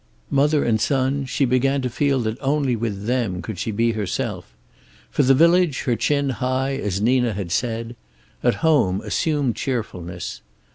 [0.31, 4.55] Mother and son, she began to feel that only with them could she be herself.
[5.11, 7.95] For the village, her chin high as Nina had said.
[8.43, 10.41] At home, assumed cheerfulness.